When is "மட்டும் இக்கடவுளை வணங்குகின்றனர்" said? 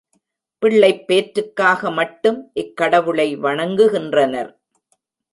1.91-4.51